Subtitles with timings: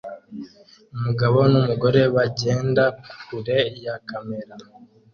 [0.95, 2.83] Umugabo numugore bagenda
[3.25, 4.55] kure ya kamera